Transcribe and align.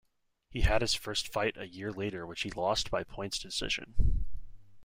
He 0.49 0.61
had 0.61 0.81
his 0.81 0.95
first 0.95 1.27
fight 1.27 1.55
a 1.57 1.67
year 1.67 1.91
later 1.91 2.25
which 2.25 2.41
he 2.41 2.49
lost 2.49 2.89
by 2.89 3.03
points 3.03 3.37
decision. 3.37 4.25